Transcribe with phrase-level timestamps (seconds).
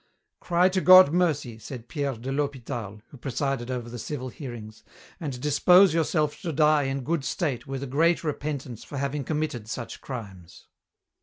[0.39, 4.83] "Cry to God mercy," said Pierre de l'Hospital, who presided over the civil hearings,
[5.19, 9.67] "and dispose yourself to die in good state with a great repentance for having committed
[9.69, 10.65] such crimes."